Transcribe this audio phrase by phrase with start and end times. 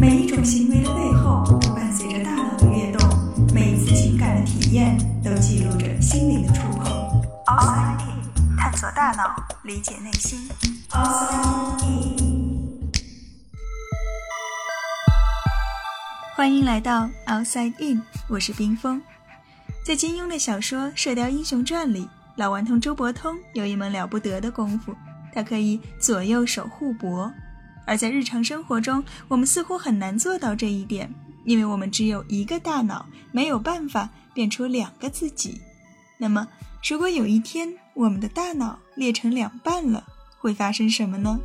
[0.00, 3.06] 每一种行为的背后都伴随着大脑的跃动，
[3.52, 6.86] 每一次情感的体验都记录着心灵的触碰。
[7.44, 10.48] Outside In，探索大脑，理解内心。
[10.88, 12.90] Outside In，
[16.34, 19.02] 欢迎来到 Outside In，我是冰峰。
[19.84, 24.96] 在金庸的小说《射雕英雄传》里，老顽童周伯通有一门了不得的功夫，
[25.34, 27.30] 他可以左右手互搏。
[27.90, 31.12] 而在日常生活中，我们似乎很难做到这一点，
[31.44, 35.60] 因为我们只有一个大脑，没有办法变出两个自己。
[36.16, 36.46] 那么，
[36.88, 40.06] 如果有一天我们的大脑裂成两半了，
[40.38, 41.40] 会发生什么呢？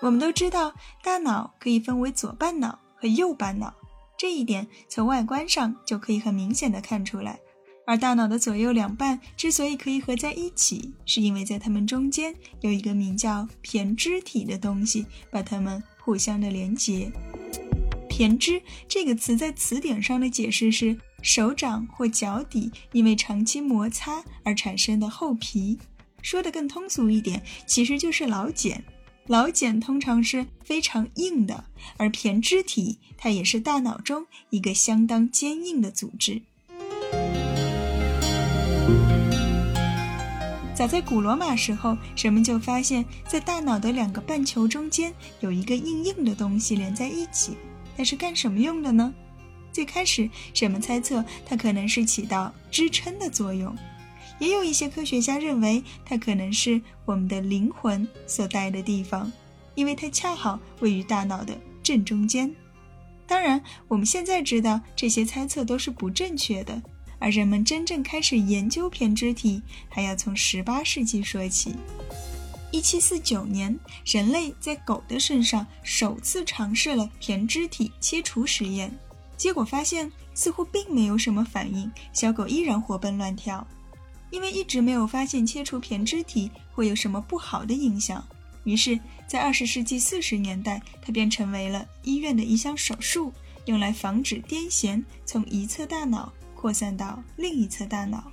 [0.00, 0.72] 我们都知道，
[1.02, 3.74] 大脑可以分为左半脑和右半脑，
[4.16, 7.40] 这一点从外观上就可以很明显的看出来。
[7.90, 17.10] 而大脑的左右两半之所以可以合在一起，是因为在它们中间有一个名叫胼胝体的东西，把它们互相的连接。
[18.08, 25.76] 胼胝这个词在词典上的解释是手掌或脚底因为长期摩擦而产生的厚皮。
[26.22, 28.84] 说的更通俗一点，其实就是老茧。
[29.26, 31.64] 老茧通常是非常硬的，
[31.96, 36.42] 而胼胝体它也是大脑中一个相当坚硬的组织。
[40.80, 47.54] 早在古罗马时候，人们就发现，在大脑的两个半球中间有一个硬硬的东西连在一起。
[47.98, 49.12] 它是干什么用的呢？
[49.70, 53.76] 最开始，人们猜测它可能是起到支撑的作用，
[54.38, 59.30] 也有一些科学家认为它可能是我们的灵魂所待的地方，
[59.74, 62.50] 因为它恰好位于大脑的正中间。
[63.26, 66.80] 当然，我们现在知道这些猜测都是不正确的。
[67.20, 71.76] 而人们真正开始研究胼胝体，还要从十八世纪说起。
[72.72, 78.90] 一七四九年，人类在狗的身上首次尝试了胼胝体切除实验，
[79.36, 83.66] 结果发现似乎并没有什么反应，小狗依然活蹦乱跳。
[84.30, 88.24] 因为一直没有发现切除胼胝体会有什么不好的影响，
[88.62, 93.32] 于是，在二十世纪四十年代，它便成为了医院的一项手术，
[93.64, 96.32] 用来防止癫痫从一侧大脑。
[96.60, 98.30] 扩散到另一侧大脑，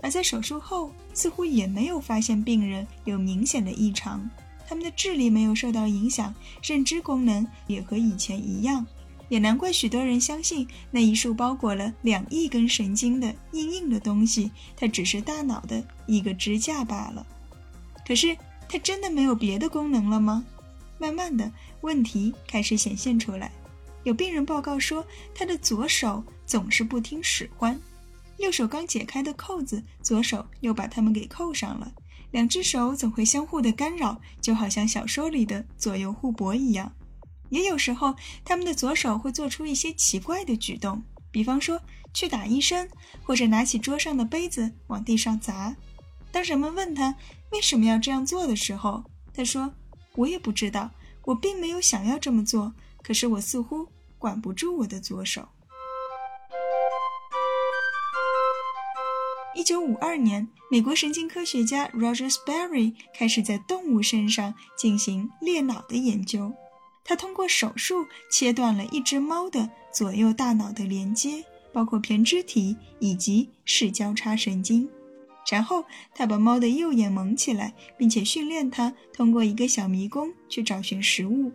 [0.00, 4.28] 而在手术后似乎也没有发现病人有明显的异常，
[4.66, 8.84] 他们的智力没有受到影响，认知功能也和以前一样，
[9.28, 17.24] 也难怪许多人相信那一束包裹了两亿根神经的硬硬的东西，它只是大脑的一个支架罢了。
[18.04, 18.36] 可是
[18.68, 20.44] 它真的没有别的功能了吗？
[20.98, 21.48] 慢慢的
[21.82, 23.52] 问题开始显现出来。
[24.02, 27.78] 有病人报告说，他的左手总是不听使唤，
[28.38, 31.92] 右手刚解开的扣子，左手又把它们给扣上了。
[32.30, 36.90] 两只手总会相互的干扰，就好像小说里的左右互搏一样。
[37.50, 38.14] 也有时候，
[38.46, 41.80] 他们的左手会做出一些奇怪的举动，比方说
[42.14, 42.88] 去打医生，
[43.22, 45.76] 或者拿起桌上的杯子往地上砸。
[46.32, 47.14] 当人们问他
[47.52, 49.04] 为什么要这样做的时候，
[49.34, 49.70] 他说
[50.16, 50.90] ：“我也不知道，
[51.24, 52.72] 我并没有想要这么做，
[53.02, 53.86] 可是我似乎……”
[54.18, 55.48] 管不住我的左手。
[59.58, 66.52] 一九五二年，美国神经科学家 Roger Sperry 开始在动物身上进行裂脑的研究。
[67.02, 74.88] 他通过手术切断了一只猫的左右大脑的连接，包括胼胝体以及视交叉神经。
[75.50, 81.50] 然后，他把猫的右眼蒙起来，并且训练它通过一个小迷宫去找寻食物。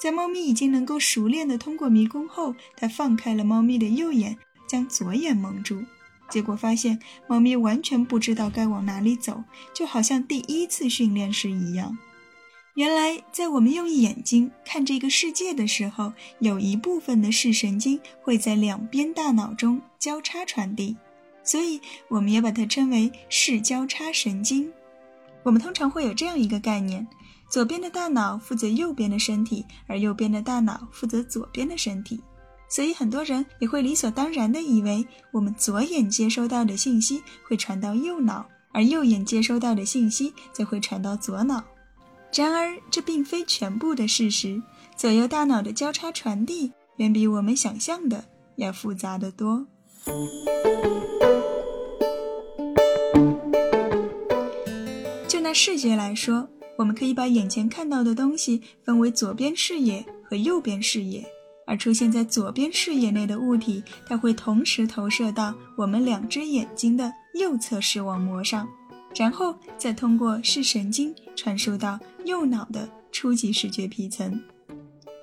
[0.00, 5.84] 在猫咪已经能够熟练地通过迷宫后，他放开了猫咪的右眼，将左眼蒙住。
[6.34, 11.96] 结果发现，猫咪完全不知道该往哪里走，就好像第一次训练时一样。
[12.74, 20.96] 原来，在我们用眼睛看这个世界的时候，有一部分的视神经会在两边大脑中交叉传递，
[21.44, 24.72] 所以我们也把它称为视交叉神经。
[25.44, 27.06] 我们通常会有这样一个概念。
[27.48, 32.20] 左边的大脑负责右边的身体，而右边的大脑负责左边的身体，
[32.74, 41.62] 所以很多人也会理所当然的以为，我们左眼接收到的信息会传到右脑，而右眼接收到的信息则会传到左脑。
[42.34, 44.60] 然而，这并非全部的事实。
[44.96, 48.24] 左右大脑的交叉传递远比我们想象的
[48.56, 49.64] 要复杂得多。
[55.28, 56.48] 就拿视觉来说。
[56.76, 61.24] 我们可以把眼前看到的东西分为左边视野和右边视野，
[61.66, 68.68] 而出现在左边视野内的物体，它会同时投射到我们两只眼睛的右侧视网膜上，
[69.16, 74.40] 然后再通过视神经传输到右脑的初级视觉皮层。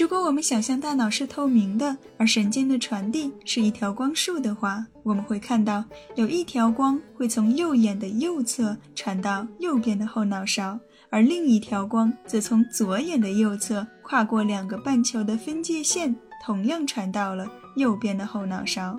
[0.00, 5.84] 如果我们想象大脑是透明的，而神经的传递是一条光束的话，我们会看到
[6.14, 10.80] 有一条光会从右眼的右侧传到右边的后脑勺，
[11.12, 18.98] 而另一条光则从左眼的右侧跨过两个半球的分界线，同样传到了右边的后脑勺。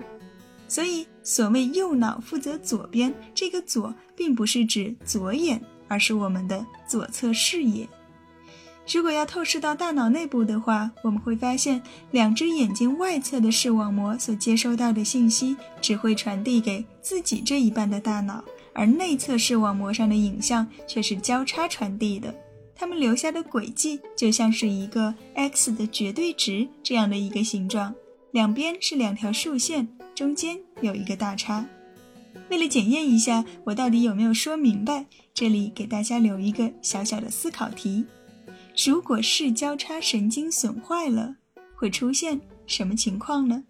[0.68, 7.88] 所以，所谓右脑负责左边，这个“左”并不是指左眼，而是我们的左侧视野。
[8.92, 11.82] 如果要透视到大脑内部的话，我们会发现，
[12.12, 22.34] 两只眼睛外侧的视网膜所接收到的信息只会传递给自己这一半的大脑，而内侧视网膜上的影像却是交叉传递的。
[22.76, 27.94] 它们留下的轨迹就像是一个 x 的绝对值这样的一个形状，
[28.32, 31.64] 两边是两条竖线，中间有一个大叉。
[32.50, 38.04] 为了检验一下我到底有没有说明白，这里给大家留一个小小的思考题。
[38.84, 41.36] 如果视交叉神经损坏了，
[41.76, 43.62] 会出现什么情况呢？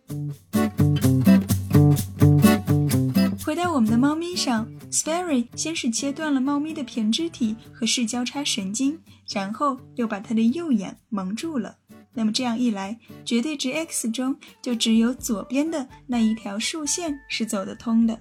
[3.44, 9.00] 回到我们的猫咪上，Sperry 先是切断了猫咪的胼胝体和视交叉神经，
[9.32, 11.76] 然后又把它的右眼蒙住了。
[12.12, 18.20] 那么这样一来，绝对值 x 中就只有左边的那一条竖线是走得通的。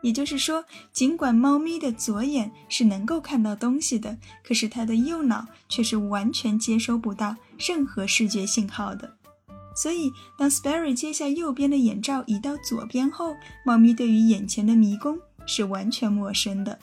[0.00, 9.14] 也就是说，尽管猫咪的左眼是能够看到东西的，可是它的右脑却是完全接收不到任何视觉信号的。
[9.76, 13.34] 所以，当 Sperry 接下右边的眼罩移到左边后，
[13.64, 16.78] 猫咪对于眼前的迷宫是完全陌生的。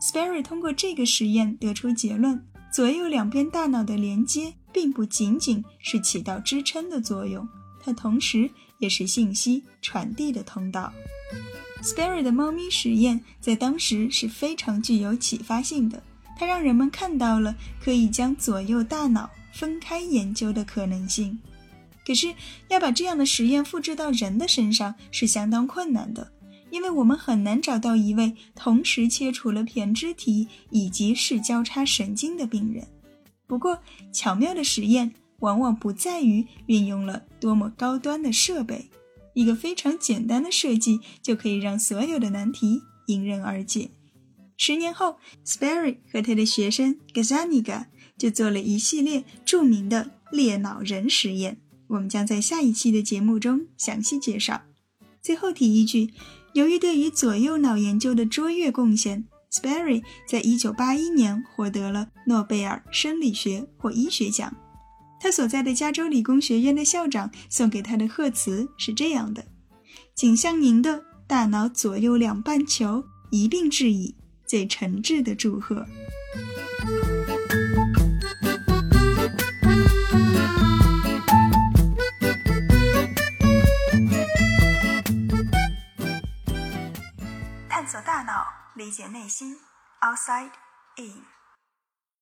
[0.00, 7.48] Sperry 通过这个实验得出结论：左右两边大脑的连接并不仅仅是起到支撑的作用，
[7.80, 10.92] 它同时也是信息传递的通道。
[11.82, 16.02] Sperry 的猫咪实验在当时是非常具有启发性的，
[16.36, 21.38] 它让人们看到了可以将左右大脑分开研究的可能性。
[22.06, 22.34] 可是，
[22.68, 26.32] 要把这样的实验复制到人的身上是相当困难的，
[26.70, 32.86] 因为我们很难找到一位同时切除了胼胝体以及视交叉神经的病人。
[33.46, 33.80] 不过，
[34.12, 38.90] 巧妙的实验往往不在于运用了多么高端的设备。
[39.34, 43.90] 一个非常简单的设计就可以让所有的难题迎刃而解。
[44.56, 47.86] 十年后，Sperry 和他的学生 Gazzaniga
[48.18, 54.62] 就做了一系列著名的裂脑人实验，我们将在下一期的节目中详细介绍。
[55.22, 56.10] 最后提一句，
[56.58, 64.52] 由于对于左右脑研究的卓越贡献，Sperry 在一九八一年获得了诺贝尔生理学或医学奖。
[65.20, 69.44] 他所在的加州理工学院的校长送给他的贺词是这样的
[70.16, 75.86] ：“仅向您的大脑左右两半球一并致以最诚挚的祝贺。”
[88.78, 89.58] 理解内心
[90.00, 90.52] ，Outside
[90.94, 91.37] In。